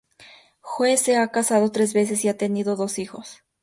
Joe 0.63 0.97
se 0.97 1.15
ha 1.15 1.27
casado 1.27 1.71
tres 1.71 1.93
veces 1.93 2.25
y 2.25 2.27
ha 2.27 2.35
tenido 2.35 2.75
dos 2.75 2.97
hijos. 2.97 3.43